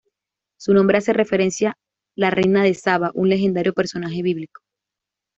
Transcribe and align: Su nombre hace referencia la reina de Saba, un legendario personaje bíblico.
Su 0.57 0.73
nombre 0.73 0.97
hace 0.97 1.13
referencia 1.13 1.75
la 2.15 2.31
reina 2.31 2.63
de 2.63 2.73
Saba, 2.73 3.11
un 3.13 3.29
legendario 3.29 3.71
personaje 3.71 4.23
bíblico. 4.23 4.61